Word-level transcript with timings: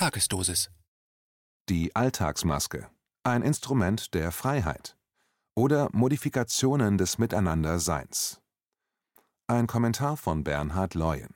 Tagesdosis. 0.00 0.70
Die 1.68 1.94
Alltagsmaske. 1.94 2.88
Ein 3.22 3.42
Instrument 3.42 4.14
der 4.14 4.32
Freiheit. 4.32 4.96
Oder 5.54 5.90
Modifikationen 5.92 6.96
des 6.96 7.18
Miteinanderseins. 7.18 8.40
Ein 9.46 9.66
Kommentar 9.66 10.16
von 10.16 10.42
Bernhard 10.42 10.94
Leuen. 10.94 11.34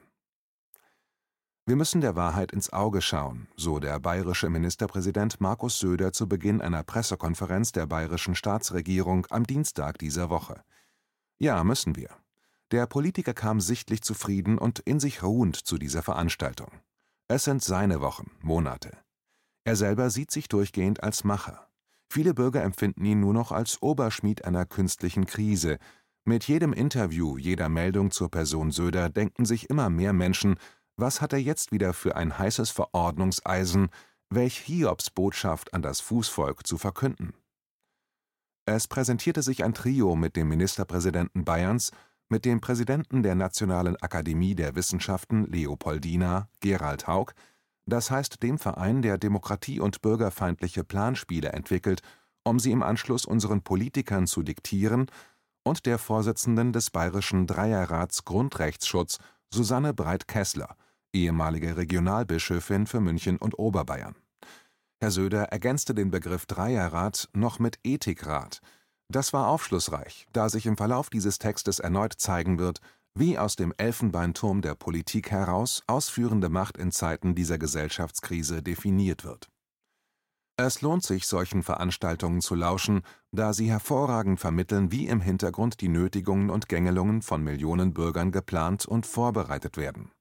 Wir 1.67 1.77
müssen 1.77 2.01
der 2.01 2.17
Wahrheit 2.17 2.53
ins 2.53 2.73
Auge 2.73 3.03
schauen, 3.03 3.49
so 3.55 3.81
der 3.81 4.01
bayerische 4.01 4.49
Ministerpräsident 4.49 5.43
Markus 5.43 5.79
Söder 5.79 6.15
zu 6.15 6.27
Beginn 6.27 6.63
einer 6.63 6.85
Pressekonferenz 6.85 7.73
der 7.73 7.85
bayerischen 7.85 8.35
Staatsregierung 8.35 9.27
am 9.29 9.47
Dienstag 9.47 9.99
dieser 9.99 10.31
Woche. 10.31 10.65
Ja, 11.39 11.63
müssen 11.65 11.97
wir. 11.97 12.09
Der 12.71 12.87
Politiker 12.87 13.35
kam 13.35 13.61
sichtlich 13.61 14.01
zufrieden 14.01 14.57
und 14.57 14.79
in 14.79 15.01
sich 15.01 15.23
ruhend 15.23 15.55
zu 15.55 15.77
dieser 15.77 16.03
Veranstaltung. 16.03 16.71
Es 17.27 17.45
sind 17.45 17.63
seine 17.63 18.03
Wochen, 18.03 18.31
Monate. 18.43 18.99
Er 19.65 19.77
selber 19.77 20.11
sieht 20.11 20.31
sich 20.31 20.47
durchgehend 20.49 21.03
als 21.03 21.25
Macher. 21.25 21.71
Viele 22.11 22.35
Bürger 22.35 22.63
empfinden 22.63 23.05
ihn 23.07 23.21
nur 23.21 23.33
noch 23.33 23.51
als 23.51 23.81
Oberschmied 23.81 24.45
einer 24.45 24.67
künstlichen 24.67 25.25
Krise. 25.25 25.79
Mit 26.27 26.45
jedem 26.45 26.75
Interview, 26.75 27.39
jeder 27.39 27.71
Meldung 27.71 28.11
zur 28.11 28.31
Person 28.31 28.71
Söder 28.73 29.09
denken 29.09 29.47
sich 29.47 29.71
immer 29.71 29.89
mehr 29.89 30.13
Menschen, 30.13 30.59
was 30.97 31.23
hat 31.23 31.33
er 31.33 31.41
jetzt 31.41 31.73
wieder 31.73 31.95
für 31.95 32.15
ein 32.15 32.39
heißes 32.39 32.71
Verordnungseisen, 32.71 33.89
welch 34.29 34.59
Hiobsbotschaft 34.59 35.73
an 35.73 35.81
das 35.81 36.01
Fußvolk 36.01 36.67
zu 36.67 36.77
verkünden? 36.77 37.33
Es 38.67 38.87
präsentierte 38.87 39.43
sich 39.43 39.65
ein 39.65 39.75
Trio 39.75 40.15
mit 40.15 40.37
dem 40.37 40.49
Ministerpräsidenten 40.49 41.45
Bayerns, 41.45 41.91
mit 42.29 42.45
dem 42.45 42.61
Präsidenten 42.61 43.23
der 43.23 43.35
Nationalen 43.35 43.97
Akademie 43.97 44.55
der 44.55 44.75
Wissenschaften 44.75 45.45
Leopoldina, 45.45 46.49
Gerald 46.61 47.07
Haug, 47.07 47.33
das 47.87 48.11
heißt 48.11 48.43
dem 48.43 48.59
Verein, 48.59 49.03
der 49.03 49.19
demokratie- 49.19 49.81
und 49.81 50.01
bürgerfeindliche 50.01 50.85
Planspiele 50.85 51.53
entwickelt, 51.53 52.01
um 52.43 52.59
sie 52.59 52.73
im 52.73 52.83
Anschluss 52.83 53.25
unseren 53.27 53.63
Politikern 53.63 54.27
zu 54.27 54.43
diktieren, 54.43 55.07
und 55.67 55.87
der 55.87 55.99
Vorsitzenden 55.99 56.73
des 56.73 56.91
Bayerischen 56.91 57.47
Dreierrats 57.47 58.25
Grundrechtsschutz, 58.25 59.19
Susanne 59.51 59.95
Breit-Kessler, 59.95 60.77
ehemalige 61.13 61.77
Regionalbischöfin 61.77 62.87
für 62.87 63.01
München 63.01 63.39
und 63.39 63.59
Oberbayern. 63.59 64.15
Herr 65.01 65.11
Söder 65.11 65.45
ergänzte 65.45 65.95
den 65.95 66.11
Begriff 66.11 66.47
Dreierrat 66.47 67.29
noch 67.33 67.59
mit 67.59 67.79
Ethikrat. 67.83 68.61
Das 69.09 69.33
war 69.33 69.49
aufschlussreich, 69.49 70.27
da 70.33 70.49
sich 70.49 70.67
im 70.67 70.77
Verlauf 70.77 71.11
dieses 71.11 71.39
Textes 71.39 71.79
erneut 71.79 72.15
zeigen 72.15 72.59
wird, 72.59 72.81
wie 73.15 73.39
aus 73.39 73.55
dem 73.55 73.73
Elfenbeinturm 73.77 74.61
der 74.61 74.75
Politik 74.75 75.31
heraus 75.31 75.83
ausführende 75.87 76.49
Macht 76.49 76.77
in 76.77 76.91
Zeiten 76.91 77.35
dieser 77.35 77.59
Gesellschaftskrise 77.59 78.63
definiert 78.63 79.25
wird. 79.25 79.49
Es 80.57 80.83
lohnt 80.83 81.03
sich, 81.03 81.27
solchen 81.27 81.65
Veranstaltungen 81.65 82.41
zu 82.41 82.55
lauschen, 82.55 83.03
da 83.33 83.53
sie 83.53 83.71
hervorragend 83.71 84.39
vermitteln, 84.39 84.93
wie 84.93 85.09
im 85.09 85.21
Hintergrund 85.21 85.81
die 85.81 85.89
Nötigungen 85.89 86.49
und 86.49 86.69
Gängelungen 86.69 87.23
von 87.23 87.43
Millionen 87.43 87.93
Bürgern 87.93 88.31
geplant 88.31 88.87
und 88.87 89.05
vorbereitet 89.05 89.77
werden. 89.77 90.13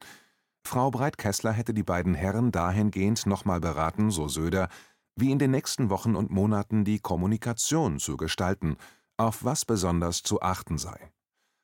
Frau 0.65 0.89
Breit-Kessler 0.89 1.51
hätte 1.51 1.73
die 1.73 1.83
beiden 1.83 2.15
Herren 2.15 2.51
dahingehend 2.51 3.27
nochmal 3.27 3.59
beraten, 3.59 4.09
so 4.09 4.27
Söder, 4.27 4.69
wie 5.15 5.31
in 5.31 5.39
den 5.39 5.51
nächsten 5.51 5.89
Wochen 5.89 6.15
und 6.15 6.31
Monaten 6.31 6.85
die 6.85 6.99
Kommunikation 6.99 7.99
zu 7.99 8.17
gestalten, 8.17 8.77
auf 9.17 9.43
was 9.43 9.65
besonders 9.65 10.23
zu 10.23 10.41
achten 10.41 10.77
sei. 10.77 11.11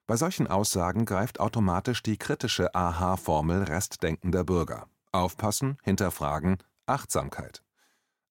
Bei 0.07 0.15
solchen 0.15 0.47
Aussagen 0.47 1.05
greift 1.05 1.39
automatisch 1.39 2.01
die 2.01 2.17
kritische 2.17 2.73
Aha-Formel 2.73 3.63
restdenkender 3.63 4.43
Bürger. 4.43 4.87
Aufpassen, 5.11 5.77
hinterfragen, 5.83 6.57
Achtsamkeit. 6.85 7.63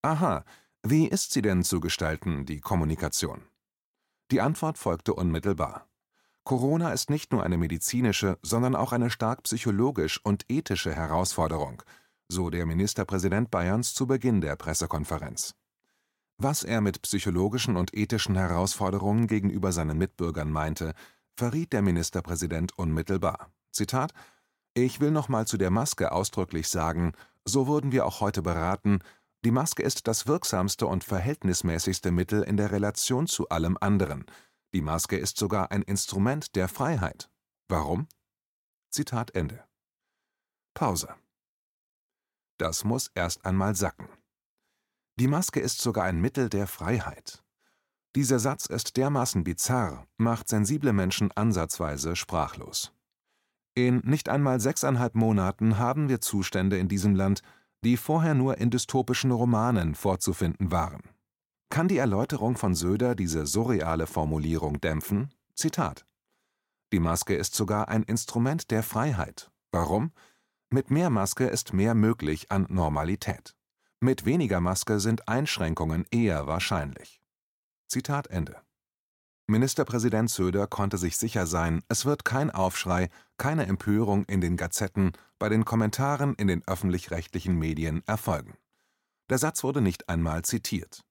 Aha, 0.01 0.43
wie 0.83 1.07
ist 1.07 1.31
sie 1.31 1.41
denn 1.41 1.63
zu 1.63 1.79
gestalten, 1.79 2.45
die 2.45 2.61
Kommunikation? 2.61 3.41
Die 4.31 4.41
Antwort 4.41 4.77
folgte 4.77 5.13
unmittelbar. 5.13 5.87
Corona 6.43 6.91
ist 6.91 7.09
nicht 7.09 7.31
nur 7.31 7.43
eine 7.43 7.57
medizinische, 7.57 8.37
sondern 8.41 8.75
auch 8.75 8.91
eine 8.91 9.09
stark 9.09 9.43
psychologisch 9.43 10.19
und 10.23 10.45
ethische 10.49 10.93
Herausforderung, 10.93 11.83
so 12.31 12.49
der 12.49 12.65
Ministerpräsident 12.65 13.49
Bayerns 13.49 13.93
zu 13.93 14.05
Beginn 14.05 14.39
der 14.39 14.55
Pressekonferenz. 14.55 15.55
Was 16.37 16.63
er 16.63 16.79
mit 16.79 17.01
psychologischen 17.01 17.75
und 17.75 17.93
ethischen 17.93 18.35
Herausforderungen 18.35 19.27
gegenüber 19.27 19.71
seinen 19.71 19.97
Mitbürgern 19.97 20.51
meinte, 20.51 20.93
verriet 21.35 21.73
der 21.73 21.81
Ministerpräsident 21.81 22.77
unmittelbar. 22.77 23.51
Zitat 23.71 24.13
Ich 24.73 24.99
will 24.99 25.11
noch 25.11 25.27
mal 25.27 25.47
zu 25.47 25.57
der 25.57 25.71
Maske 25.71 26.11
ausdrücklich 26.11 26.69
sagen, 26.69 27.13
so 27.45 27.67
wurden 27.67 27.91
wir 27.91 28.05
auch 28.05 28.21
heute 28.21 28.41
beraten, 28.41 28.99
die 29.43 29.51
Maske 29.51 29.83
ist 29.83 30.07
das 30.07 30.27
wirksamste 30.27 30.85
und 30.85 31.03
verhältnismäßigste 31.03 32.11
Mittel 32.11 32.43
in 32.43 32.57
der 32.57 32.71
Relation 32.71 33.25
zu 33.25 33.49
allem 33.49 33.77
anderen. 33.79 34.25
Die 34.73 34.81
Maske 34.81 35.17
ist 35.17 35.37
sogar 35.37 35.71
ein 35.71 35.81
Instrument 35.81 36.55
der 36.55 36.67
Freiheit. 36.67 37.29
Warum? 37.69 38.07
Zitat 38.91 39.31
Ende. 39.31 39.63
Pause. 40.73 41.15
Das 42.59 42.83
muss 42.83 43.09
erst 43.15 43.45
einmal 43.45 43.73
sacken. 43.73 44.09
Die 45.17 45.27
Maske 45.27 45.61
ist 45.61 45.81
sogar 45.81 46.03
ein 46.03 46.19
Mittel 46.19 46.49
der 46.49 46.67
Freiheit. 46.67 47.41
Dieser 48.15 48.39
Satz 48.39 48.65
ist 48.65 48.97
dermaßen 48.97 49.43
bizarr, 49.43 50.07
macht 50.17 50.49
sensible 50.49 50.93
Menschen 50.93 51.31
ansatzweise 51.31 52.15
sprachlos. 52.15 52.91
In 53.75 53.99
nicht 53.99 54.27
einmal 54.27 54.59
sechseinhalb 54.59 55.15
Monaten 55.15 55.77
haben 55.77 56.09
wir 56.09 56.19
Zustände 56.19 56.77
in 56.77 56.89
diesem 56.89 57.15
Land, 57.15 57.41
die 57.83 57.95
vorher 57.95 58.33
nur 58.33 58.57
in 58.57 58.71
dystopischen 58.71 59.31
Romanen 59.31 59.95
vorzufinden 59.95 60.69
waren. 60.71 61.03
Kann 61.69 61.87
die 61.87 61.97
Erläuterung 61.97 62.57
von 62.57 62.75
Söder 62.75 63.15
diese 63.15 63.45
surreale 63.45 64.05
Formulierung 64.05 64.81
dämpfen? 64.81 65.33
Zitat 65.53 66.05
Die 66.91 66.99
Maske 66.99 67.35
ist 67.35 67.55
sogar 67.55 67.87
ein 67.87 68.03
Instrument 68.03 68.69
der 68.71 68.83
Freiheit. 68.83 69.49
Warum? 69.71 70.11
Mit 70.71 70.91
mehr 70.91 71.09
Maske 71.09 71.47
ist 71.47 71.73
mehr 71.73 71.95
möglich 71.95 72.51
an 72.51 72.67
Normalität. 72.69 73.55
Mit 74.01 74.25
weniger 74.25 74.61
Maske 74.61 74.99
sind 74.99 75.27
Einschränkungen 75.27 76.05
eher 76.11 76.45
wahrscheinlich. 76.45 77.23
Zitat 77.87 78.27
Ende. 78.27 78.61
Ministerpräsident 79.47 80.29
Söder 80.29 80.67
konnte 80.67 80.99
sich 80.99 81.17
sicher 81.17 81.47
sein, 81.47 81.81
es 81.87 82.05
wird 82.05 82.23
kein 82.23 82.51
Aufschrei, 82.51 83.09
keine 83.37 83.65
Empörung 83.65 84.25
in 84.25 84.41
den 84.41 84.57
Gazetten, 84.57 85.13
bei 85.39 85.49
den 85.49 85.65
Kommentaren 85.65 86.35
in 86.35 86.47
den 86.47 86.61
öffentlich-rechtlichen 86.67 87.57
Medien 87.57 88.03
erfolgen. 88.05 88.53
Der 89.31 89.39
Satz 89.39 89.63
wurde 89.63 89.81
nicht 89.81 90.07
einmal 90.07 90.43
zitiert. 90.43 91.03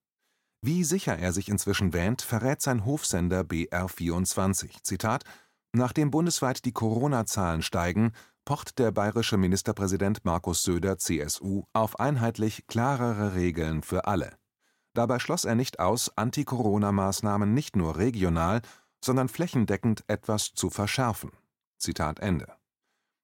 Wie 0.63 0.85
sicher 0.85 1.19
er 1.19 1.33
sich 1.33 1.49
inzwischen 1.49 1.93
wähnt, 1.93 2.23
verrät 2.23 2.63
sein 2.63 2.85
Hofsender 2.85 3.41
BR24. 3.41 4.85
Zitat: 4.85 5.25
Nachdem 5.73 6.13
bundesweit 6.13 6.65
die 6.65 6.73
Corona-Zahlen 6.73 7.63
steigen, 7.63 8.13
pocht 8.49 8.79
der 8.79 8.93
bayerische 8.93 9.37
Ministerpräsident 9.37 10.25
Markus 10.25 10.63
Söder 10.63 10.97
(CSU) 10.97 11.65
auf 11.75 12.01
einheitlich 12.01 12.67
klarere 12.67 13.35
Regeln 13.35 13.83
für 13.83 14.07
alle. 14.07 14.39
Dabei 14.95 15.19
schloss 15.19 15.45
er 15.45 15.55
nicht 15.55 15.81
aus, 15.81 16.11
Anti-Corona-Maßnahmen 16.17 17.53
nicht 17.53 17.77
nur 17.77 17.99
regional, 17.99 18.63
sondern 19.05 19.29
flächendeckend 19.29 20.03
etwas 20.07 20.55
zu 20.55 20.71
verschärfen. 20.71 21.31
Zitat 21.77 22.21
Ende. 22.21 22.51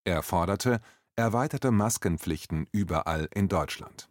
Er 0.05 0.23
forderte 0.23 0.83
erweiterte 1.17 1.71
Maskenpflichten 1.71 2.67
überall 2.71 3.27
in 3.35 3.49
Deutschland. 3.49 4.11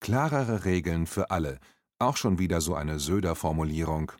Klarere 0.00 0.64
Regeln 0.64 1.06
für 1.06 1.30
alle, 1.30 1.58
auch 1.98 2.16
schon 2.16 2.38
wieder 2.38 2.62
so 2.62 2.74
eine 2.74 2.98
Söder-Formulierung. 2.98 4.12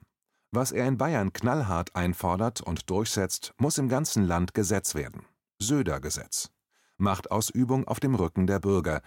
Was 0.50 0.70
er 0.70 0.86
in 0.86 0.98
Bayern 0.98 1.32
knallhart 1.32 1.96
einfordert 1.96 2.60
und 2.60 2.90
durchsetzt, 2.90 3.54
muss 3.56 3.78
im 3.78 3.88
ganzen 3.88 4.22
Land 4.22 4.52
Gesetz 4.52 4.94
werden. 4.94 5.24
Söder-Gesetz. 5.58 6.50
Machtausübung 6.98 7.86
auf 7.86 8.00
dem 8.00 8.14
Rücken 8.14 8.46
der 8.46 8.58
Bürger. 8.58 9.02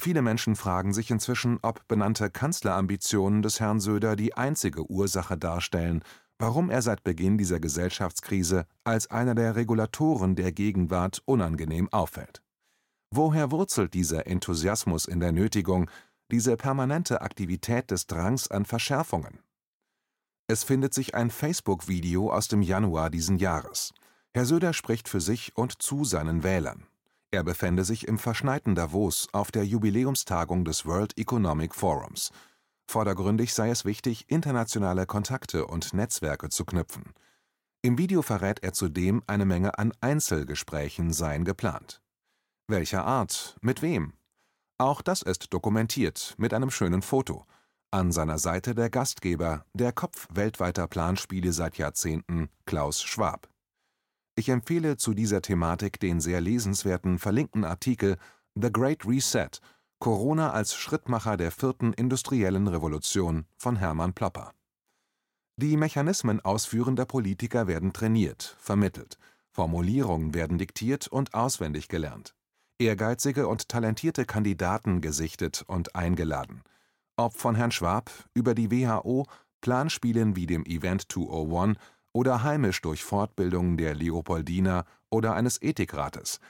Viele 0.00 0.22
Menschen 0.22 0.56
fragen 0.56 0.92
sich 0.92 1.10
inzwischen, 1.10 1.58
ob 1.62 1.86
benannte 1.88 2.30
Kanzlerambitionen 2.30 3.42
des 3.42 3.60
Herrn 3.60 3.80
Söder 3.80 4.16
die 4.16 4.34
einzige 4.34 4.90
Ursache 4.90 5.36
darstellen, 5.36 6.02
warum 6.38 6.70
er 6.70 6.82
seit 6.82 7.04
Beginn 7.04 7.36
dieser 7.38 7.60
Gesellschaftskrise 7.60 8.66
als 8.82 9.10
einer 9.10 9.34
der 9.34 9.56
Regulatoren 9.56 10.36
der 10.36 10.52
Gegenwart 10.52 11.22
unangenehm 11.26 11.92
auffällt. 11.92 12.42
Woher 13.10 13.50
wurzelt 13.50 13.92
dieser 13.94 14.26
Enthusiasmus 14.26 15.06
in 15.06 15.20
der 15.20 15.32
Nötigung, 15.32 15.90
diese 16.30 16.56
permanente 16.56 17.20
Aktivität 17.20 17.90
des 17.90 18.06
Drangs 18.06 18.48
an 18.48 18.64
Verschärfungen? 18.64 19.40
Es 20.46 20.64
findet 20.64 20.94
sich 20.94 21.14
ein 21.14 21.30
Facebook-Video 21.30 22.32
aus 22.32 22.48
dem 22.48 22.62
Januar 22.62 23.10
diesen 23.10 23.36
Jahres. 23.36 23.92
Herr 24.32 24.46
Söder 24.46 24.72
spricht 24.72 25.08
für 25.08 25.20
sich 25.20 25.56
und 25.56 25.82
zu 25.82 26.04
seinen 26.04 26.44
Wählern. 26.44 26.86
Er 27.32 27.42
befände 27.42 27.84
sich 27.84 28.06
im 28.06 28.18
verschneiten 28.18 28.76
Davos 28.76 29.28
auf 29.32 29.50
der 29.50 29.64
Jubiläumstagung 29.64 30.64
des 30.64 30.86
World 30.86 31.18
Economic 31.18 31.74
Forums. 31.74 32.30
Vordergründig 32.86 33.54
sei 33.54 33.70
es 33.70 33.84
wichtig, 33.84 34.30
internationale 34.30 35.06
Kontakte 35.06 35.66
und 35.66 35.94
Netzwerke 35.94 36.48
zu 36.48 36.64
knüpfen. 36.64 37.12
Im 37.82 37.98
Video 37.98 38.22
verrät 38.22 38.62
er 38.62 38.72
zudem, 38.72 39.22
eine 39.26 39.46
Menge 39.46 39.78
an 39.78 39.92
Einzelgesprächen 40.00 41.12
seien 41.12 41.44
geplant. 41.44 42.00
Welcher 42.68 43.04
Art? 43.04 43.56
Mit 43.62 43.82
wem? 43.82 44.12
Auch 44.78 45.02
das 45.02 45.22
ist 45.22 45.52
dokumentiert 45.52 46.34
mit 46.38 46.54
einem 46.54 46.70
schönen 46.70 47.02
Foto. 47.02 47.46
An 47.90 48.12
seiner 48.12 48.38
Seite 48.38 48.76
der 48.76 48.90
Gastgeber, 48.90 49.64
der 49.74 49.92
Kopf 49.92 50.28
weltweiter 50.30 50.86
Planspiele 50.86 51.52
seit 51.52 51.78
Jahrzehnten, 51.78 52.48
Klaus 52.64 53.02
Schwab. 53.02 53.48
Ich 54.40 54.48
empfehle 54.48 54.96
zu 54.96 55.12
dieser 55.12 55.42
Thematik 55.42 56.00
den 56.00 56.18
sehr 56.18 56.40
lesenswerten 56.40 57.18
verlinkten 57.18 57.62
Artikel 57.62 58.16
The 58.54 58.72
Great 58.72 59.04
Reset– 59.04 59.50
Corona 59.98 60.52
als 60.52 60.74
Schrittmacher 60.74 61.36
der 61.36 61.50
vierten 61.50 61.92
industriellen 61.92 62.66
Revolution 62.66 63.44
von 63.58 63.76
Hermann 63.76 64.14
Plopper. 64.14 64.54
Die 65.56 65.76
Mechanismen 65.76 66.40
ausführender 66.40 67.04
Politiker 67.04 67.66
werden 67.66 67.92
trainiert, 67.92 68.56
vermittelt, 68.58 69.18
Formulierungen 69.50 70.32
werden 70.32 70.56
diktiert 70.56 71.06
und 71.06 71.34
auswendig 71.34 71.88
gelernt, 71.88 72.34
ehrgeizige 72.78 73.46
und 73.46 73.68
talentierte 73.68 74.24
Kandidaten 74.24 75.02
gesichtet 75.02 75.64
und 75.66 75.94
eingeladen. 75.94 76.62
Ob 77.16 77.36
von 77.36 77.56
Herrn 77.56 77.72
Schwab 77.72 78.10
über 78.32 78.54
die 78.54 78.70
WHO, 78.70 79.26
Planspielen 79.60 80.34
wie 80.34 80.46
dem 80.46 80.64
Event 80.64 81.12
201 81.12 81.76
oder 82.12 82.42
heimisch 82.42 82.80
durch 82.82 83.04
Fortbildungen 83.04 83.76
der 83.76 83.94
Leopoldina 83.94 84.84
oder 85.10 85.34
eines 85.34 85.60
Ethikrates. 85.62 86.40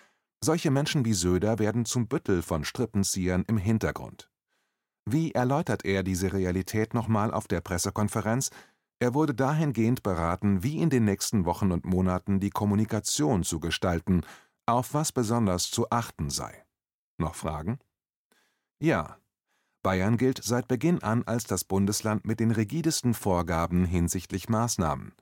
Solche 0.43 0.71
Menschen 0.71 1.05
wie 1.05 1.13
Söder 1.13 1.59
werden 1.59 1.85
zum 1.85 2.09
Büttel 2.09 2.43
von 2.43 2.65
Strippenziehern 2.65 3.45
im 3.47 3.59
Hintergrund. 3.59 4.31
Wie 5.05 5.33
erläutert 5.33 5.85
er 5.85 6.03
diese 6.03 6.33
Realität 6.33 6.95
nochmal 6.95 7.33
auf 7.33 7.49
der 7.49 7.61
Pressekonferenz? 7.61 8.51
Er 9.01 9.15
wurde 9.15 9.35
dahingehend 9.35 10.03
beraten, 10.03 10.63
wie 10.63 10.79
in 10.79 10.91
den 10.91 11.05
nächsten 11.05 11.45
Wochen 11.47 11.73
und 11.73 11.85
Monaten 11.85 12.39
die 12.39 12.51
Kommunikation 12.51 13.43
zu 13.43 13.59
gestalten, 13.59 14.23
auf 14.67 14.95
was 14.95 15.11
besonders 15.11 15.71
zu 15.71 15.91
achten 15.91 16.31
sei. 16.31 16.65
Noch 17.19 17.35
Fragen? 17.35 17.79
Ja. 18.79 19.19
Bayern 19.83 20.19
gilt 20.19 20.43
seit 20.45 20.69
Beginn 20.69 21.03
an 21.03 21.23
als 21.25 21.45
das 21.45 21.65
Bundesland 21.65 22.27
mit 22.27 22.39
den 22.39 22.51
rigidesten 22.51 23.15
Vorgaben 23.15 23.87
hinsichtlich 23.87 24.51
Maßnahmen. 24.51 25.15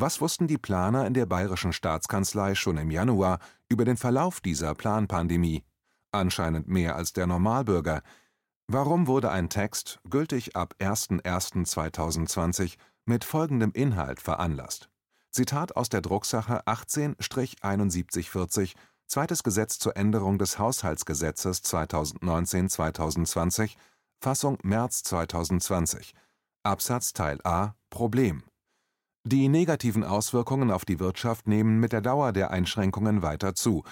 Was 0.00 0.20
wussten 0.20 0.46
die 0.46 0.58
Planer 0.58 1.08
in 1.08 1.14
der 1.14 1.26
Bayerischen 1.26 1.72
Staatskanzlei 1.72 2.54
schon 2.54 2.76
im 2.76 2.92
Januar 2.92 3.40
über 3.68 3.84
den 3.84 3.96
Verlauf 3.96 4.40
dieser 4.40 4.76
Planpandemie? 4.76 5.64
Anscheinend 6.12 6.68
mehr 6.68 6.94
als 6.94 7.14
der 7.14 7.26
Normalbürger. 7.26 8.02
Warum 8.68 9.08
wurde 9.08 9.32
ein 9.32 9.48
Text, 9.48 9.98
gültig 10.08 10.54
ab 10.54 10.76
01.01.2020, 10.78 12.76
mit 13.06 13.24
folgendem 13.24 13.72
Inhalt 13.72 14.20
veranlasst? 14.20 14.88
Zitat 15.32 15.76
aus 15.76 15.88
der 15.88 16.00
Drucksache 16.00 16.64
18-7140, 16.68 18.74
Zweites 19.08 19.42
Gesetz 19.42 19.80
zur 19.80 19.96
Änderung 19.96 20.38
des 20.38 20.60
Haushaltsgesetzes 20.60 21.64
2019-2020, 21.64 23.74
Fassung 24.20 24.58
März 24.62 25.02
2020. 25.02 26.14
Absatz 26.62 27.14
Teil 27.14 27.40
A 27.42 27.74
Problem 27.90 28.44
die 29.24 29.48
negativen 29.48 30.04
Auswirkungen 30.04 30.70
auf 30.70 30.84
die 30.84 31.00
Wirtschaft 31.00 31.48
nehmen 31.48 31.80
mit 31.80 31.92
der 31.92 32.00
Dauer 32.00 32.32
der 32.32 32.50
Einschränkungen 32.50 33.22
weiter 33.22 33.54
zu. 33.54 33.82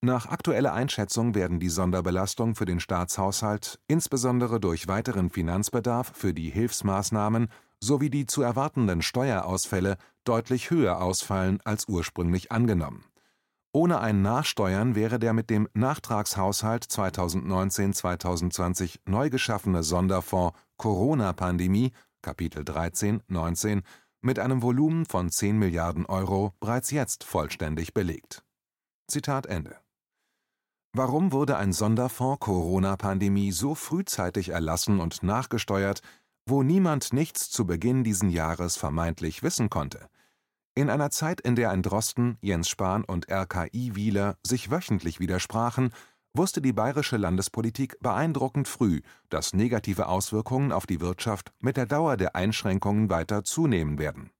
Nach 0.00 0.26
aktueller 0.26 0.72
Einschätzung 0.72 1.34
werden 1.34 1.58
die 1.58 1.68
Sonderbelastung 1.68 2.54
für 2.54 2.66
den 2.66 2.80
Staatshaushalt 2.80 3.80
insbesondere 3.88 4.60
durch 4.60 4.88
weiteren 4.88 5.30
Finanzbedarf 5.30 6.12
für 6.14 6.34
die 6.34 6.50
Hilfsmaßnahmen 6.50 7.48
sowie 7.80 8.10
die 8.10 8.26
zu 8.26 8.42
erwartenden 8.42 9.00
Steuerausfälle 9.02 9.96
deutlich 10.24 10.70
höher 10.70 11.00
ausfallen 11.00 11.60
als 11.64 11.88
ursprünglich 11.88 12.52
angenommen. 12.52 13.04
Ohne 13.72 14.00
ein 14.00 14.22
Nachsteuern 14.22 14.94
wäre 14.94 15.18
der 15.18 15.32
mit 15.34 15.50
dem 15.50 15.68
Nachtragshaushalt 15.74 16.84
2019-2020 16.84 19.00
neu 19.04 19.28
geschaffene 19.28 19.82
Sonderfonds 19.82 20.56
Corona-Pandemie 20.78 21.92
Kapitel 22.22 22.64
13, 22.64 23.22
19 23.28 23.82
mit 24.26 24.40
einem 24.40 24.60
Volumen 24.60 25.06
von 25.06 25.30
10 25.30 25.56
Milliarden 25.56 26.04
Euro 26.04 26.52
bereits 26.60 26.90
jetzt 26.90 27.24
vollständig 27.24 27.94
belegt. 27.94 28.42
Zitat 29.08 29.46
Ende. 29.46 29.76
Warum 30.92 31.30
wurde 31.30 31.56
ein 31.56 31.72
Sonderfonds 31.72 32.40
Corona-Pandemie 32.40 33.52
so 33.52 33.74
frühzeitig 33.74 34.48
erlassen 34.48 34.98
und 34.98 35.22
nachgesteuert, 35.22 36.00
wo 36.44 36.62
niemand 36.62 37.12
nichts 37.12 37.50
zu 37.50 37.66
Beginn 37.66 38.02
diesen 38.02 38.28
Jahres 38.28 38.76
vermeintlich 38.76 39.42
wissen 39.44 39.70
konnte? 39.70 40.08
In 40.74 40.90
einer 40.90 41.10
Zeit, 41.10 41.40
in 41.40 41.54
der 41.54 41.70
ein 41.70 41.82
Drosten, 41.82 42.36
Jens 42.40 42.68
Spahn 42.68 43.04
und 43.04 43.30
RKI 43.30 43.94
Wieler 43.94 44.38
sich 44.42 44.70
wöchentlich 44.70 45.20
widersprachen, 45.20 45.92
wusste 46.36 46.60
die 46.62 46.72
bayerische 46.72 47.16
Landespolitik 47.16 47.98
beeindruckend 48.00 48.68
früh, 48.68 49.00
dass 49.28 49.54
negative 49.54 50.08
Auswirkungen 50.08 50.72
auf 50.72 50.86
die 50.86 51.00
Wirtschaft 51.00 51.52
mit 51.60 51.76
der 51.76 51.86
Dauer 51.86 52.16
der 52.16 52.36
Einschränkungen 52.36 53.10
weiter 53.10 53.44
zunehmen 53.44 53.98
werden. 53.98 54.30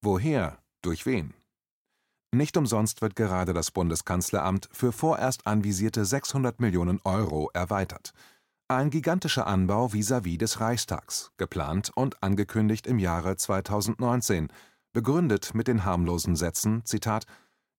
Woher? 0.00 0.58
Durch 0.82 1.06
wen? 1.06 1.34
Nicht 2.30 2.56
umsonst 2.56 3.00
wird 3.00 3.16
gerade 3.16 3.52
das 3.52 3.70
Bundeskanzleramt 3.70 4.68
für 4.70 4.92
vorerst 4.92 5.46
anvisierte 5.46 6.04
600 6.04 6.60
Millionen 6.60 7.00
Euro 7.04 7.50
erweitert. 7.54 8.12
Ein 8.68 8.90
gigantischer 8.90 9.46
Anbau 9.46 9.86
vis-à-vis 9.86 10.34
-vis 10.34 10.38
des 10.38 10.60
Reichstags, 10.60 11.32
geplant 11.38 11.90
und 11.94 12.22
angekündigt 12.22 12.86
im 12.86 12.98
Jahre 12.98 13.36
2019, 13.36 14.48
begründet 14.92 15.54
mit 15.54 15.68
den 15.68 15.86
harmlosen 15.86 16.36
Sätzen: 16.36 16.84
Zitat, 16.84 17.24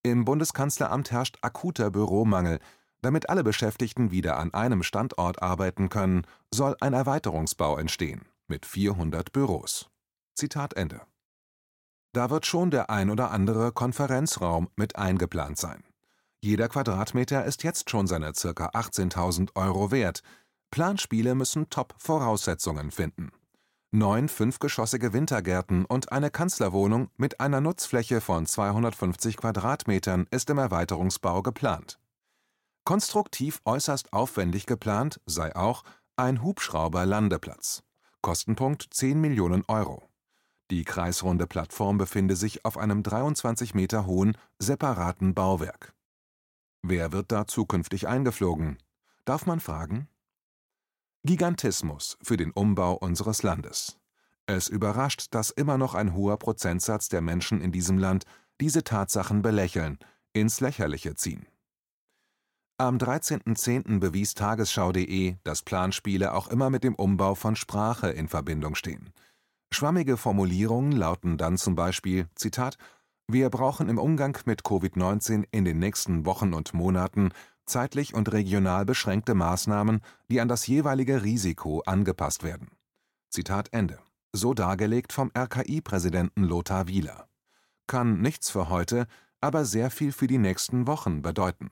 Im 0.02 0.26
Bundeskanzleramt 0.26 1.12
herrscht 1.12 1.38
akuter 1.42 1.92
Büromangel, 1.92 2.60
damit 3.02 3.30
alle 3.30 3.44
Beschäftigten 3.44 4.12
wieder 4.12 4.38
an 4.38 4.54
einem 4.54 4.84
Standort 4.84 5.42
arbeiten 5.42 5.90
können, 5.90 6.26
soll 6.54 6.76
ein 6.80 6.94
Erweiterungsbau 6.94 7.78
entstehen 7.78 8.26
mit 8.48 8.66
400 8.66 9.32
Büros. 9.32 9.90
Zitat 10.36 10.74
Ende. 10.74 11.02
Da 12.14 12.30
wird 12.30 12.46
schon 12.46 12.72
der 12.72 12.90
ein 12.90 13.10
oder 13.10 13.32
andere 13.32 13.72
Konferenzraum 13.72 14.70
mit 14.76 14.96
eingeplant 14.96 15.58
sein. 15.58 15.84
Jeder 16.42 16.70
Quadratmeter 16.70 17.46
ist 17.46 17.64
jetzt 17.64 17.90
schon 17.90 18.08
seine 18.08 18.32
ca. 18.32 18.68
18.000 18.68 19.56
Euro 19.56 19.92
wert. 19.92 20.22
Planspiele 20.72 21.36
müssen 21.36 21.70
Top-Voraussetzungen 21.70 22.92
finden. 22.92 23.32
Neun 23.92 24.30
fünfgeschossige 24.30 25.14
Wintergärten 25.14 25.86
und 25.86 26.12
eine 26.12 26.30
Kanzlerwohnung 26.30 27.10
mit 27.18 27.40
einer 27.40 27.60
Nutzfläche 27.60 28.22
von 28.22 28.46
250 28.46 29.38
Quadratmetern 29.38 30.28
ist 30.32 30.50
im 30.50 30.60
Erweiterungsbau 30.60 31.42
geplant. 31.42 32.00
Konstruktiv 32.90 33.62
äußerst 33.66 34.14
aufwendig 34.14 34.66
geplant 34.66 35.22
sei 35.28 35.56
auch 35.56 35.84
ein 36.16 36.42
Hubschrauber-Landeplatz. 36.42 37.84
Kostenpunkt 38.24 38.88
10 38.90 39.22
Millionen 39.22 39.64
Euro. 39.68 40.10
Die 40.72 40.86
kreisrunde 40.86 41.46
Plattform 41.46 42.00
befinde 42.00 42.36
sich 42.36 42.66
auf 42.66 42.80
einem 42.80 43.04
23 43.04 43.76
Meter 43.76 44.08
hohen, 44.08 44.36
separaten 44.58 45.36
Bauwerk. 45.36 45.94
Wer 46.82 47.12
wird 47.12 47.32
da 47.32 47.46
zukünftig 47.46 48.08
eingeflogen? 48.08 48.80
Darf 49.24 49.46
man 49.46 49.60
fragen? 49.60 50.08
Gigantismus 51.24 52.18
für 52.24 52.38
den 52.38 52.50
Umbau 52.50 52.96
unseres 52.96 53.44
Landes. 53.44 54.00
Es 54.48 54.68
überrascht, 54.68 55.28
dass 55.30 55.52
immer 55.52 55.78
noch 55.78 55.94
ein 55.94 56.16
hoher 56.16 56.40
Prozentsatz 56.40 57.08
der 57.08 57.22
Menschen 57.22 57.62
in 57.62 57.72
diesem 57.72 58.00
Land 58.00 58.24
diese 58.60 58.84
Tatsachen 58.84 59.44
belächeln, 59.44 60.00
ins 60.34 60.60
Lächerliche 60.60 61.14
ziehen. 61.14 61.46
Am 62.82 62.96
13.10. 62.96 64.00
bewies 64.00 64.36
Tagesschau.de, 64.36 65.36
dass 65.44 65.64
Planspiele 65.64 66.34
auch 66.34 66.48
immer 66.48 66.70
mit 66.70 66.86
dem 66.86 66.96
Umbau 66.96 67.36
von 67.36 67.58
Sprache 67.58 68.10
in 68.10 68.30
Verbindung 68.30 68.74
stehen. 68.76 69.12
Schwammige 69.70 70.16
Formulierungen 70.16 70.94
lauten 70.94 71.38
dann 71.38 71.58
zum 71.58 71.76
Beispiel: 71.76 72.30
Zitat, 72.36 72.78
Wir 73.28 73.50
brauchen 73.50 73.90
im 73.90 73.98
Umgang 73.98 74.38
mit 74.46 74.62
Covid-19 74.62 75.44
in 75.52 75.66
den 75.66 75.78
nächsten 75.78 76.26
Wochen 76.26 76.54
und 76.54 76.74
Monaten 76.74 77.32
zeitlich 77.66 78.14
und 78.14 78.32
regional 78.32 78.86
beschränkte 78.86 79.36
Maßnahmen, 79.36 80.00
die 80.32 80.40
an 80.40 80.48
das 80.48 80.66
jeweilige 80.66 81.22
Risiko 81.22 81.82
angepasst 81.82 82.44
werden. 82.44 82.70
Zitat 83.30 83.74
Ende. 83.74 84.00
So 84.32 84.54
dargelegt 84.54 85.12
vom 85.12 85.32
RKI-Präsidenten 85.38 86.46
Lothar 86.46 86.88
Wieler. 86.88 87.28
Kann 87.88 88.22
nichts 88.22 88.50
für 88.50 88.70
heute, 88.70 89.06
aber 89.42 89.66
sehr 89.66 89.92
viel 89.92 90.14
für 90.14 90.28
die 90.28 90.38
nächsten 90.38 90.88
Wochen 90.88 91.22
bedeuten. 91.22 91.72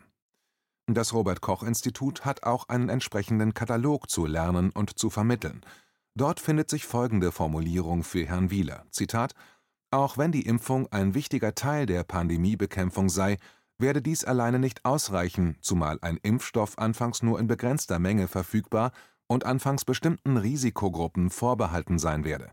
Das 0.89 1.13
Robert 1.13 1.41
Koch 1.41 1.63
Institut 1.63 2.23
hat 2.23 2.43
auch 2.43 2.69
einen 2.69 2.87
entsprechenden 2.87 3.53
Katalog 3.53 4.09
zu 4.09 4.25
lernen 4.25 4.69
und 4.69 4.97
zu 4.97 5.09
vermitteln. 5.09 5.59
Dort 6.15 6.39
findet 6.39 6.69
sich 6.69 6.85
folgende 6.85 7.33
Formulierung 7.33 8.05
für 8.05 8.25
Herrn 8.25 8.49
Wieler: 8.51 8.85
Zitat: 8.91 9.33
Auch 9.91 10.17
wenn 10.17 10.31
die 10.31 10.45
Impfung 10.45 10.87
ein 10.89 11.13
wichtiger 11.13 11.55
Teil 11.55 11.87
der 11.87 12.05
Pandemiebekämpfung 12.05 13.09
sei, 13.09 13.37
werde 13.77 14.01
dies 14.01 14.23
alleine 14.23 14.59
nicht 14.59 14.85
ausreichen, 14.85 15.57
zumal 15.59 15.99
ein 16.01 16.19
Impfstoff 16.23 16.77
anfangs 16.77 17.21
nur 17.21 17.37
in 17.37 17.47
begrenzter 17.47 17.99
Menge 17.99 18.29
verfügbar 18.29 18.93
und 19.27 19.45
anfangs 19.45 19.83
bestimmten 19.83 20.37
Risikogruppen 20.37 21.29
vorbehalten 21.29 21.99
sein 21.99 22.23
werde. 22.23 22.49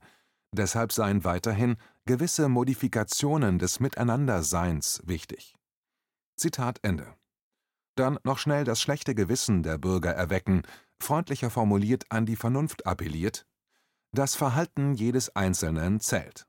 Deshalb 0.51 0.91
seien 0.91 1.23
weiterhin 1.23 1.77
gewisse 2.05 2.49
Modifikationen 2.49 3.61
des 3.61 3.79
Miteinanderseins 3.79 5.03
wichtig. 5.07 5.55
Zitat 6.37 6.81
Ende 6.83 7.15
dann 7.97 8.19
noch 8.25 8.39
schnell 8.39 8.65
das 8.65 8.81
schlechte 8.81 9.15
Gewissen 9.15 9.63
der 9.63 9.79
Bürger 9.79 10.13
erwecken, 10.13 10.63
freundlicher 11.01 11.51
formuliert 11.51 12.05
an 12.11 12.27
die 12.27 12.37
Vernunft 12.37 12.87
appelliert: 12.87 13.47
Das 14.13 14.35
Verhalten 14.35 14.95
jedes 14.95 15.35
Einzelnen 15.35 16.01
zählt. 16.01 16.47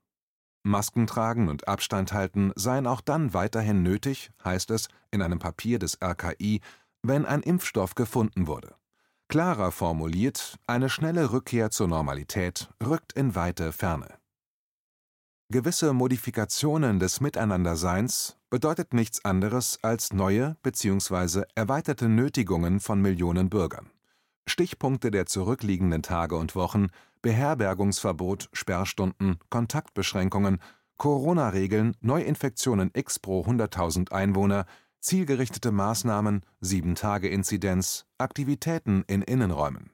Masken 0.64 1.06
tragen 1.06 1.48
und 1.48 1.68
Abstand 1.68 2.12
halten 2.12 2.52
seien 2.56 2.88
auch 2.88 3.02
dann 3.02 3.34
weiterhin 3.34 3.84
nötig, 3.84 4.32
heißt 4.44 4.72
es 4.72 4.88
in 5.12 5.22
einem 5.22 5.38
Papier 5.38 5.78
des 5.78 6.00
RKI, 6.02 6.62
wenn 7.04 7.26
ein 7.26 7.44
Impfstoff 7.44 7.94
gefunden 7.94 8.48
wurde. 8.48 8.76
Klarer 9.28 9.72
formuliert, 9.72 10.58
eine 10.68 10.90
schnelle 10.90 11.32
Rückkehr 11.32 11.70
zur 11.70 11.88
Normalität 11.88 12.70
rückt 12.84 13.14
in 13.14 13.36
weite 13.36 13.72
Ferne. 13.72 14.08
Gewisse 15.50 15.94
Modifikationen 15.94 16.98
des 16.98 17.22
Miteinanderseins 17.22 18.36
bedeutet 18.50 18.96
nichts 18.96 19.24
anderes 19.24 19.78
als 19.84 20.12
neue 20.12 20.58
bzw. 20.64 21.44
erweiterte 21.54 22.10
Nötigungen 22.10 22.80
von 22.80 23.00
Millionen 23.00 23.52
Bürgern. 23.52 23.92
Stichpunkte 24.48 25.12
der 25.12 25.28
zurückliegenden 25.28 26.02
Tage 26.02 26.36
und 26.36 26.56
Wochen 26.56 26.88
Beherbergungsverbot, 27.22 28.50
Sperrstunden, 28.54 29.38
Kontaktbeschränkungen, 29.52 30.60
Corona-Regeln, 30.98 31.96
Neuinfektionen 32.02 32.90
x 32.94 33.20
pro 33.20 33.44
100.000 33.46 34.12
Einwohner, 34.12 34.66
zielgerichtete 35.00 35.72
Maßnahmen, 35.72 36.42
7-Tage-Inzidenz, 36.64 38.08
Aktivitäten 38.18 39.04
in 39.06 39.22
Innenräumen. 39.22 39.92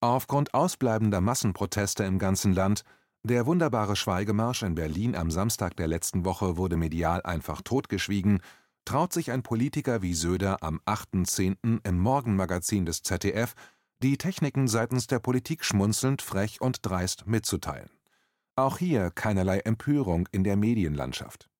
Aufgrund 0.00 0.52
ausbleibender 0.52 1.20
Massenproteste 1.20 2.02
im 2.02 2.18
ganzen 2.18 2.54
Land 2.54 2.84
der 3.22 3.46
wunderbare 3.46 3.96
Schweigemarsch 3.96 4.62
in 4.62 4.74
Berlin 4.74 5.14
am 5.14 5.30
Samstag 5.30 5.76
der 5.76 5.88
letzten 5.88 6.24
Woche 6.24 6.56
wurde 6.56 6.76
medial 6.76 7.22
einfach 7.22 7.62
totgeschwiegen, 7.62 8.40
traut 8.84 9.12
sich 9.12 9.30
ein 9.30 9.42
Politiker 9.42 10.02
wie 10.02 10.14
Söder 10.14 10.62
am 10.62 10.80
8.10. 10.86 11.80
im 11.86 11.98
Morgenmagazin 11.98 12.86
des 12.86 13.02
ZDF 13.02 13.54
die 14.02 14.16
Techniken 14.16 14.66
seitens 14.66 15.06
der 15.06 15.18
Politik 15.18 15.64
schmunzelnd, 15.64 16.22
frech 16.22 16.60
und 16.62 16.78
dreist 16.86 17.26
mitzuteilen. 17.26 17.90
Auch 18.56 18.78
hier 18.78 19.10
keinerlei 19.10 19.58
Empörung 19.60 20.26
in 20.32 20.42
der 20.42 20.56
Medienlandschaft. 20.56 21.50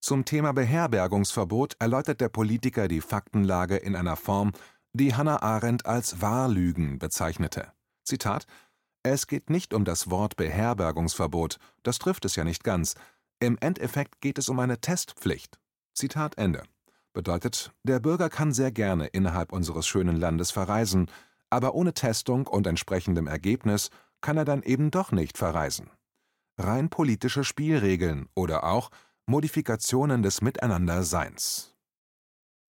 Zum 0.00 0.24
Thema 0.24 0.52
Beherbergungsverbot 0.52 1.76
erläutert 1.78 2.20
der 2.20 2.28
Politiker 2.28 2.88
die 2.88 3.00
Faktenlage 3.00 3.76
in 3.76 3.96
einer 3.96 4.16
Form, 4.16 4.52
die 4.92 5.14
Hannah 5.14 5.42
Arendt 5.42 5.86
als 5.86 6.20
Wahrlügen 6.20 6.98
bezeichnete. 6.98 7.72
Zitat 8.04 8.46
Es 9.08 9.28
geht 9.28 9.50
nicht 9.50 9.72
um 9.72 9.84
das 9.84 10.10
Wort 10.10 10.34
Beherbergungsverbot, 10.34 11.60
das 11.84 12.00
trifft 12.00 12.24
es 12.24 12.34
ja 12.34 12.42
nicht 12.42 12.64
ganz. 12.64 12.96
Im 13.38 13.56
Endeffekt 13.60 14.20
geht 14.20 14.36
es 14.36 14.48
um 14.48 14.58
eine 14.58 14.80
Testpflicht. 14.80 15.60
Zitat 15.94 16.36
Ende. 16.38 16.64
Bedeutet, 17.12 17.70
der 17.84 18.00
Bürger 18.00 18.28
kann 18.28 18.52
sehr 18.52 18.72
gerne 18.72 19.06
innerhalb 19.06 19.52
unseres 19.52 19.86
schönen 19.86 20.16
Landes 20.16 20.50
verreisen, 20.50 21.08
aber 21.50 21.76
ohne 21.76 21.94
Testung 21.94 22.48
und 22.48 22.66
entsprechendem 22.66 23.28
Ergebnis 23.28 23.90
kann 24.22 24.38
er 24.38 24.44
dann 24.44 24.64
eben 24.64 24.90
doch 24.90 25.12
nicht 25.12 25.38
verreisen. 25.38 25.88
Rein 26.58 26.88
politische 26.88 27.44
Spielregeln 27.44 28.28
oder 28.34 28.64
auch 28.64 28.90
Modifikationen 29.26 30.24
des 30.24 30.40
Miteinanderseins. 30.40 31.76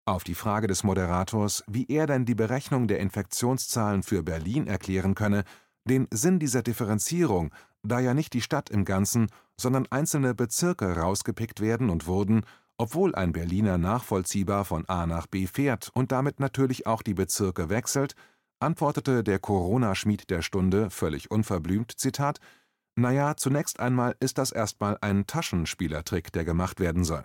Auf 0.06 0.24
die 0.24 0.34
Frage 0.34 0.66
des 0.66 0.82
Moderators, 0.82 1.62
wie 1.68 1.86
er 1.86 2.08
denn 2.08 2.24
die 2.24 2.34
Berechnung 2.34 2.88
der 2.88 2.98
Infektionszahlen 2.98 4.02
für 4.02 4.24
Berlin 4.24 4.66
erklären 4.66 5.14
könne, 5.14 5.44
den 5.86 6.06
Sinn 6.10 6.38
dieser 6.38 6.62
Differenzierung, 6.62 7.52
da 7.82 8.00
ja 8.00 8.14
nicht 8.14 8.32
die 8.32 8.42
Stadt 8.42 8.70
im 8.70 8.84
Ganzen, 8.84 9.28
sondern 9.58 9.86
einzelne 9.90 10.34
Bezirke 10.34 10.96
rausgepickt 10.96 11.60
werden 11.60 11.90
und 11.90 12.06
wurden, 12.06 12.42
obwohl 12.78 13.14
ein 13.14 13.32
Berliner 13.32 13.78
nachvollziehbar 13.78 14.64
von 14.64 14.86
A 14.88 15.06
nach 15.06 15.26
B 15.26 15.46
fährt 15.46 15.90
und 15.94 16.12
damit 16.12 16.40
natürlich 16.40 16.86
auch 16.86 17.02
die 17.02 17.14
Bezirke 17.14 17.70
wechselt, 17.70 18.14
antwortete 18.60 19.24
der 19.24 19.38
Corona-Schmied 19.38 20.28
der 20.30 20.42
Stunde 20.42 20.90
völlig 20.90 21.30
unverblümt: 21.30 21.92
Zitat, 21.96 22.38
Naja, 22.96 23.36
zunächst 23.36 23.80
einmal 23.80 24.16
ist 24.20 24.38
das 24.38 24.52
erstmal 24.52 24.98
ein 25.00 25.26
Taschenspielertrick, 25.26 26.32
der 26.32 26.44
gemacht 26.44 26.80
werden 26.80 27.04
soll. 27.04 27.24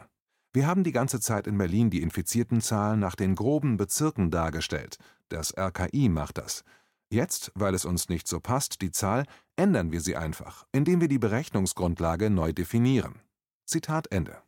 Wir 0.53 0.67
haben 0.67 0.83
die 0.83 0.91
ganze 0.91 1.21
Zeit 1.21 1.47
in 1.47 1.57
Berlin 1.57 1.89
die 1.89 2.01
Infiziertenzahlen 2.01 2.99
nach 2.99 3.15
den 3.15 3.35
groben 3.35 3.77
Bezirken 3.77 4.31
dargestellt. 4.31 4.97
Das 5.29 5.57
RKI 5.57 6.09
macht 6.09 6.37
das. 6.37 6.65
Jetzt, 7.11 7.51
weil 7.55 7.75
es 7.75 7.83
uns 7.83 8.07
nicht 8.07 8.25
so 8.25 8.39
passt, 8.39 8.81
die 8.81 8.91
Zahl, 8.91 9.25
ändern 9.57 9.91
wir 9.91 9.99
sie 9.99 10.15
einfach, 10.15 10.65
indem 10.71 11.01
wir 11.01 11.09
die 11.09 11.19
Berechnungsgrundlage 11.19 12.29
neu 12.29 12.53
definieren. 12.53 13.19
Zitat 13.65 14.09
Ende. 14.11 14.41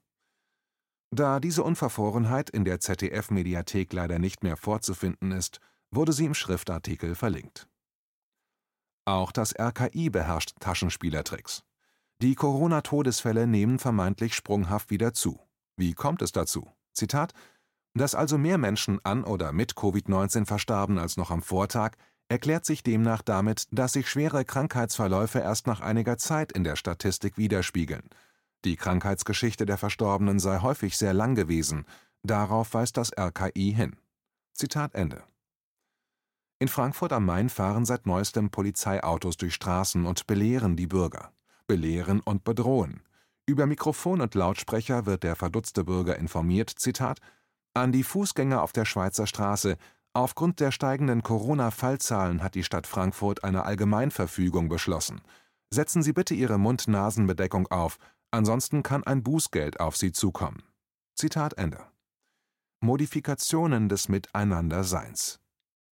Da 1.12 1.42
diese 1.42 1.62
Unverfrorenheit 1.62 2.50
in 2.50 2.64
der 2.64 2.80
ZDF-Mediathek 2.80 3.92
leider 3.92 4.18
nicht 4.18 4.44
mehr 4.44 4.56
vorzufinden 4.56 5.32
ist, 5.32 5.60
wurde 5.92 6.14
sie 6.14 6.26
im 6.26 6.34
Schriftartikel 6.34 7.16
verlinkt. 7.16 7.68
Auch 9.06 9.34
das 9.34 9.54
RKI 9.60 10.10
beherrscht 10.10 10.54
Taschenspielertricks. 10.62 11.64
Die 12.22 12.36
Corona-Todesfälle 12.36 13.46
nehmen 13.46 13.78
vermeintlich 13.78 14.36
sprunghaft 14.36 14.90
wieder 14.90 15.14
zu. 15.14 15.38
Wie 15.76 15.94
kommt 15.94 16.22
es 16.22 16.32
dazu? 16.32 16.72
Zitat: 16.94 17.34
Dass 17.94 18.16
also 18.16 18.38
mehr 18.38 18.58
Menschen 18.58 19.04
an 19.04 19.26
oder 19.26 19.52
mit 19.52 19.74
Covid-19 19.74 20.46
verstarben 20.46 20.98
als 20.98 21.18
noch 21.18 21.30
am 21.30 21.42
Vortag, 21.42 21.98
erklärt 22.30 22.66
sich 22.66 22.84
demnach 22.84 23.22
damit, 23.22 23.68
dass 23.72 23.94
sich 23.94 24.10
schwere 24.10 24.46
Krankheitsverläufe 24.46 25.40
erst 25.40 25.68
nach 25.68 25.82
einiger 25.82 26.18
Zeit 26.18 26.52
in 26.52 26.64
der 26.64 26.76
Statistik 26.76 27.38
widerspiegeln. 27.38 28.10
Die 28.66 28.76
Krankheitsgeschichte 28.76 29.66
der 29.66 29.78
Verstorbenen 29.78 30.40
sei 30.40 30.60
häufig 30.60 30.98
sehr 30.98 31.14
lang 31.14 31.36
gewesen. 31.36 31.86
Darauf 32.24 32.74
weist 32.74 32.98
das 32.98 33.12
RKI 33.18 33.74
hin. 33.74 33.98
Zitat 34.54 34.96
Ende. 34.96 35.24
In 36.60 36.70
Frankfurt 36.70 37.12
am 37.12 37.26
Main 37.26 37.50
fahren 37.50 37.84
seit 37.84 38.06
neuestem 38.06 38.50
Polizeiautos 38.50 39.36
durch 39.36 39.54
Straßen 39.54 40.06
und 40.06 40.28
belehren 40.28 40.78
die 40.78 40.88
Bürger. 40.88 41.34
Belehren 41.68 42.22
und 42.22 42.46
bedrohen. 42.46 43.02
Über 43.46 43.66
Mikrofon 43.66 44.22
und 44.22 44.36
Lautsprecher 44.36 45.06
wird 45.06 45.24
der 45.24 45.36
verdutzte 45.36 45.84
Bürger 45.84 46.18
informiert: 46.18 46.70
Zitat, 46.70 47.20
An 47.74 47.92
die 47.92 48.04
Fußgänger 48.04 48.62
auf 48.62 48.72
der 48.72 48.86
Schweizer 48.86 49.28
Straße. 49.28 49.76
Aufgrund 50.14 50.60
der 50.60 50.72
steigenden 50.72 51.24
Corona-Fallzahlen 51.24 52.44
hat 52.44 52.56
die 52.56 52.64
Stadt 52.64 52.88
Frankfurt 52.88 53.44
eine 53.44 53.66
Allgemeinverfügung 53.66 54.70
beschlossen. 54.70 55.22
Setzen 55.72 56.04
Sie 56.04 56.14
bitte 56.14 56.36
Ihre 56.36 56.60
Mund-Nasen-Bedeckung 56.60 57.68
auf, 57.68 57.98
ansonsten 58.32 58.84
kann 58.84 59.04
ein 59.04 59.24
Bußgeld 59.24 59.80
auf 59.80 59.98
Sie 59.98 60.12
zukommen. 60.12 60.64
Zitat 61.16 61.54
Ende. 61.58 61.80
Modifikationen 62.82 63.90
des 63.90 64.08
Miteinanderseins 64.10 65.40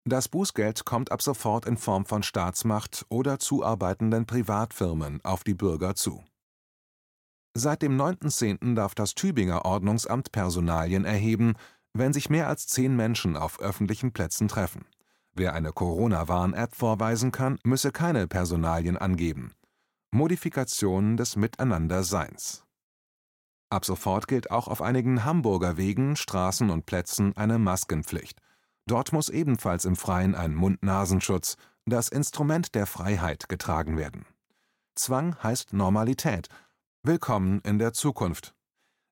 das 0.09 0.29
Bußgeld 0.29 0.85
kommt 0.85 1.11
ab 1.11 1.21
sofort 1.21 1.67
in 1.67 1.77
Form 1.77 2.07
von 2.07 2.23
Staatsmacht 2.23 3.05
oder 3.09 3.41
zuarbeitenden 3.41 4.25
Privatfirmen 4.25 5.19
auf 5.25 5.43
die 5.43 5.55
Bürger 5.55 5.97
zu. 5.97 6.23
Seit 7.55 7.83
dem 7.83 8.01
9.10. 8.01 8.77
darf 8.77 8.95
das 8.95 9.17
Tübinger 9.17 9.65
Ordnungsamt 9.65 10.31
Personalien 10.31 11.05
erheben, 11.05 11.55
wenn 11.99 12.13
sich 12.13 12.31
mehr 12.31 12.49
als 12.49 12.67
zehn 12.67 12.95
Menschen 12.97 13.37
auf 13.37 13.61
öffentlichen 13.61 14.13
Plätzen 14.13 14.49
treffen. 14.49 14.85
Wer 15.35 15.53
eine 15.53 15.73
Corona-Warn-App 15.73 16.75
vorweisen 16.75 17.31
kann, 17.31 17.59
müsse 17.63 17.93
keine 17.93 18.27
Personalien 18.27 18.97
angeben. 18.97 19.53
Modifikationen 20.11 21.17
des 21.17 21.37
Miteinanderseins. 21.37 22.65
Ab 23.69 23.85
sofort 23.85 24.29
gilt 24.29 24.51
auch 24.51 24.69
auf 24.69 24.81
einigen 24.81 25.25
Hamburger 25.25 25.77
Wegen, 25.77 26.17
Straßen 26.17 26.71
und 26.71 26.87
Plätzen 26.87 27.37
eine 27.37 27.59
Maskenpflicht. 27.59 28.41
Dort 28.87 29.13
muss 29.13 29.29
ebenfalls 29.29 29.85
im 29.85 29.97
Freien 29.97 30.35
ein 30.35 30.55
Mund-Nasenschutz, 30.55 31.57
das 31.85 32.09
Instrument 32.09 32.75
der 32.75 32.87
Freiheit, 32.87 33.49
getragen 33.49 33.99
werden. 33.99 34.25
Zwang 34.95 35.37
heißt 35.43 35.75
Normalität. 35.75 36.49
Willkommen 37.03 37.61
in 37.61 37.79
der 37.79 37.93
Zukunft. 37.93 38.56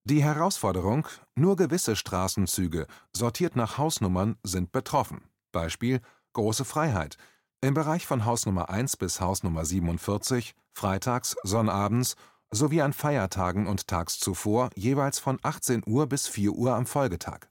Die 0.07 0.23
Herausforderung: 0.23 1.09
Nur 1.35 1.57
gewisse 1.57 1.97
Straßenzüge, 1.97 2.87
sortiert 3.17 3.57
nach 3.57 3.79
Hausnummern, 3.79 4.37
sind 4.43 4.71
betroffen. 4.71 5.23
Beispiel: 5.51 6.03
Große 6.35 6.67
Freiheit. 6.67 7.17
Im 7.63 7.73
Bereich 7.73 8.07
von 8.07 8.27
Hausnummer 8.27 8.69
1 8.69 8.99
bis 8.99 9.23
Hausnummer 9.23 9.65
47, 9.65 10.55
freitags, 10.75 11.37
sonnabends 11.43 12.17
sowie 12.51 12.83
an 12.83 12.93
Feiertagen 12.93 13.67
und 13.67 13.89
tags 13.89 14.19
zuvor 14.19 14.69
jeweils 14.75 15.19
von 15.19 15.39
18 15.43 15.83
Uhr 15.87 16.07
bis 16.07 16.29
4 16.29 16.53
Uhr 16.53 16.75
am 16.75 16.85
Folgetag. 16.85 17.49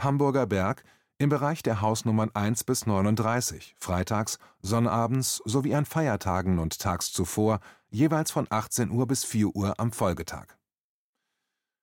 Hamburger 0.00 0.46
Berg 0.46 0.82
im 1.18 1.28
Bereich 1.28 1.62
der 1.62 1.80
Hausnummern 1.80 2.32
1 2.34 2.64
bis 2.64 2.86
39, 2.86 3.76
freitags, 3.78 4.40
sonnabends 4.60 5.40
sowie 5.44 5.76
an 5.76 5.84
Feiertagen 5.84 6.58
und 6.58 6.76
tags 6.80 7.12
zuvor 7.12 7.60
jeweils 7.88 8.32
von 8.32 8.48
18 8.50 8.90
Uhr 8.90 9.06
bis 9.06 9.24
4 9.24 9.54
Uhr 9.54 9.78
am 9.78 9.92
Folgetag. 9.92 10.58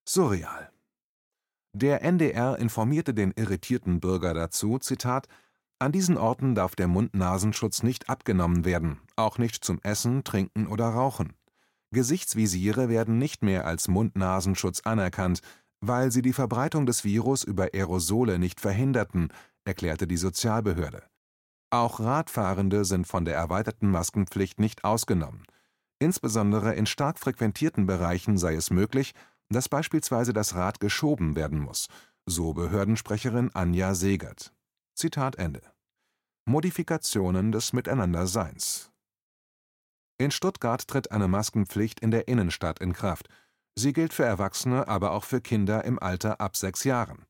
Surreal. 0.08 0.72
Der 1.74 2.02
NDR 2.02 2.58
informierte 2.60 3.14
den 3.14 3.32
irritierten 3.32 4.00
Bürger 4.00 4.34
dazu: 4.34 4.78
Zitat, 4.80 5.28
An 5.80 5.92
diesen 5.92 6.18
Orten 6.18 6.56
darf 6.56 6.76
der 6.76 6.88
Mund-Nasenschutz 6.88 7.84
nicht 7.84 8.10
abgenommen 8.10 8.66
werden, 8.66 9.00
auch 9.16 9.38
nicht 9.38 9.64
zum 9.64 9.80
Essen, 9.84 10.24
Trinken 10.24 10.68
oder 10.68 10.90
Rauchen. 10.90 11.34
Gesichtsvisiere 11.92 12.90
werden 12.90 13.18
nicht 13.18 13.44
mehr 13.44 13.66
als 13.66 13.88
Mund-Nasenschutz 13.88 14.82
anerkannt, 14.82 15.42
weil 15.82 16.12
sie 16.12 16.22
die 16.22 16.34
Verbreitung 16.34 16.86
des 16.86 17.04
Virus 17.04 17.44
über 17.44 17.70
Aerosole 17.74 18.40
nicht 18.40 18.62
verhinderten, 18.62 19.30
erklärte 19.66 20.08
die 20.08 20.18
Sozialbehörde. 20.18 21.04
Auch 21.70 22.00
Radfahrende 22.00 22.86
sind 22.86 23.08
von 23.08 23.26
der 23.26 23.36
erweiterten 23.36 23.90
Maskenpflicht 23.90 24.60
nicht 24.60 24.84
ausgenommen. 24.84 25.44
Insbesondere 26.00 26.74
in 26.74 26.86
stark 26.86 27.20
frequentierten 27.20 27.86
Bereichen 27.86 28.38
sei 28.38 28.56
es 28.56 28.72
möglich, 28.72 29.14
dass 29.54 29.70
beispielsweise 29.70 30.34
das 30.34 30.56
Rad 30.56 30.80
geschoben 30.80 31.36
werden 31.36 31.60
muss, 31.60 31.88
so 32.26 32.54
Behördensprecherin 32.54 33.52
Anja 33.54 33.94
Segert. 33.96 34.54
Zitat 34.94 35.36
Ende. 35.38 35.62
Modifikationen 36.46 37.52
des 37.52 37.74
Miteinanderseins. 37.74 38.92
In 40.18 40.32
Stuttgart 40.32 40.88
tritt 40.88 41.12
eine 41.12 41.28
Maskenpflicht 41.28 42.00
in 42.00 42.12
der 42.12 42.28
Innenstadt 42.28 42.80
in 42.80 42.94
Kraft. 42.94 43.28
Sie 43.76 43.94
gilt 43.94 44.14
für 44.14 44.26
Erwachsene, 44.26 44.88
aber 44.88 45.12
auch 45.12 45.24
für 45.24 45.42
Kinder 45.42 45.84
im 45.86 45.98
Alter 45.98 46.40
ab 46.40 46.56
sechs 46.56 46.84
Jahren. 46.84 47.26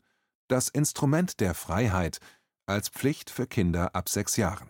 Das 0.48 0.68
Instrument 0.68 1.40
der 1.40 1.54
Freiheit 1.54 2.20
als 2.66 2.90
Pflicht 2.90 3.30
für 3.30 3.48
Kinder 3.48 3.96
ab 3.96 4.10
sechs 4.10 4.36
Jahren. 4.38 4.70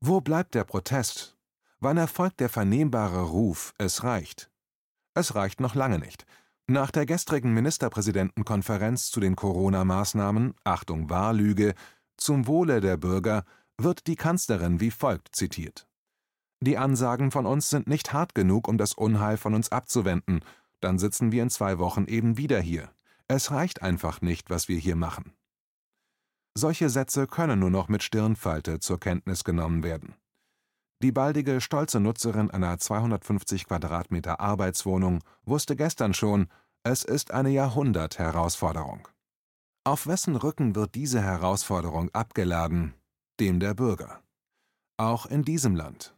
Wo 0.00 0.20
bleibt 0.20 0.54
der 0.54 0.64
Protest? 0.64 1.36
Wann 1.80 1.96
erfolgt 1.96 2.40
der 2.40 2.48
vernehmbare 2.48 3.22
Ruf, 3.22 3.74
es 3.78 4.04
reicht? 4.04 4.50
Es 5.14 5.34
reicht 5.34 5.60
noch 5.60 5.74
lange 5.74 5.98
nicht. 5.98 6.26
Nach 6.66 6.90
der 6.90 7.06
gestrigen 7.06 7.52
Ministerpräsidentenkonferenz 7.54 9.10
zu 9.10 9.20
den 9.20 9.36
Corona-Maßnahmen, 9.36 10.54
Achtung 10.64 11.10
Wahllüge, 11.10 11.74
zum 12.16 12.46
Wohle 12.46 12.80
der 12.80 12.96
Bürger, 12.96 13.44
wird 13.78 14.06
die 14.06 14.16
Kanzlerin 14.16 14.80
wie 14.80 14.90
folgt 14.90 15.34
zitiert. 15.36 15.86
Die 16.60 16.78
Ansagen 16.78 17.30
von 17.30 17.44
uns 17.44 17.68
sind 17.68 17.86
nicht 17.86 18.12
hart 18.12 18.34
genug, 18.34 18.68
um 18.68 18.78
das 18.78 18.94
Unheil 18.94 19.36
von 19.36 19.54
uns 19.54 19.70
abzuwenden, 19.70 20.40
dann 20.80 20.98
sitzen 20.98 21.32
wir 21.32 21.42
in 21.42 21.50
zwei 21.50 21.78
Wochen 21.78 22.06
eben 22.06 22.36
wieder 22.38 22.60
hier. 22.60 22.90
Es 23.28 23.50
reicht 23.50 23.82
einfach 23.82 24.20
nicht, 24.20 24.50
was 24.50 24.68
wir 24.68 24.78
hier 24.78 24.96
machen. 24.96 25.32
Solche 26.54 26.88
Sätze 26.88 27.26
können 27.26 27.58
nur 27.58 27.70
noch 27.70 27.88
mit 27.88 28.02
Stirnfalte 28.02 28.78
zur 28.78 29.00
Kenntnis 29.00 29.44
genommen 29.44 29.82
werden. 29.82 30.14
Die 31.04 31.12
baldige, 31.12 31.60
stolze 31.60 32.00
Nutzerin 32.00 32.50
einer 32.50 32.78
250 32.78 33.66
Quadratmeter 33.66 34.40
Arbeitswohnung 34.40 35.22
wusste 35.44 35.76
gestern 35.76 36.14
schon, 36.14 36.48
es 36.82 37.04
ist 37.04 37.30
eine 37.30 37.50
Jahrhundert-Herausforderung. 37.50 39.06
Auf 39.84 40.06
wessen 40.06 40.34
Rücken 40.34 40.74
wird 40.74 40.94
diese 40.94 41.20
Herausforderung 41.20 42.08
abgeladen? 42.14 42.94
Dem 43.38 43.60
der 43.60 43.74
Bürger. 43.74 44.22
Auch 44.96 45.26
in 45.26 45.42
diesem 45.42 45.76
Land. 45.76 46.16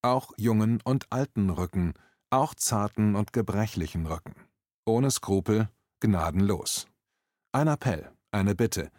Auch 0.00 0.32
jungen 0.38 0.80
und 0.82 1.12
alten 1.12 1.50
Rücken, 1.50 1.92
auch 2.30 2.54
zarten 2.54 3.16
und 3.16 3.34
gebrechlichen 3.34 4.06
Rücken. 4.06 4.34
Ohne 4.86 5.10
Skrupel, 5.10 5.68
gnadenlos. 6.00 6.86
Ein 7.52 7.68
Appell, 7.68 8.10
eine 8.30 8.54
Bitte. 8.54 8.90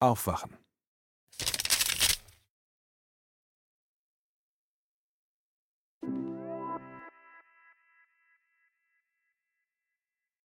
Aufwachen. 0.00 0.54